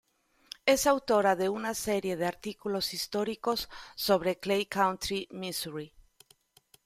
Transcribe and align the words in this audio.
Es 0.65 0.87
autora 0.87 1.35
de 1.35 1.47
una 1.49 1.75
serie 1.75 2.17
de 2.17 2.25
artículos 2.25 2.95
históricos 2.95 3.69
sobre 3.95 4.39
Clay 4.39 4.65
County, 4.65 5.27
Misuri. 5.29 5.93